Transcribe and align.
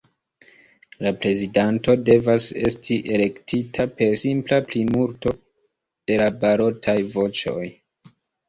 La 1.07 1.11
prezidanto 1.25 1.95
devas 2.07 2.47
esti 2.71 2.97
elektita 3.17 3.87
per 4.01 4.17
simpla 4.23 4.61
plimulto 4.73 5.37
de 5.37 6.21
la 6.25 6.33
balotaj 6.47 7.01
voĉoj. 7.17 7.63